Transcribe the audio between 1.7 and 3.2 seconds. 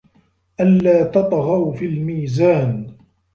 فِي الميزانِ